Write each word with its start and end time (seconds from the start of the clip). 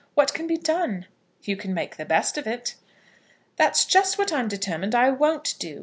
What 0.15 0.33
can 0.33 0.47
be 0.47 0.57
done?" 0.57 1.05
"You 1.43 1.55
can 1.55 1.75
make 1.75 1.97
the 1.97 2.05
best 2.05 2.35
of 2.35 2.47
it." 2.47 2.73
"That's 3.57 3.85
just 3.85 4.17
what 4.17 4.33
I'm 4.33 4.47
determined 4.47 4.95
I 4.95 5.11
won't 5.11 5.53
do. 5.59 5.79